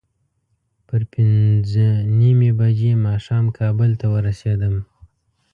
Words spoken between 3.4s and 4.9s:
کابل ته ورسېدم.